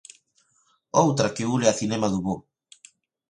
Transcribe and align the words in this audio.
Outra 1.03 1.33
que 1.35 1.47
ule 1.55 1.67
a 1.69 1.77
cinema 1.81 2.07
do 2.13 2.19
bo. 2.25 2.35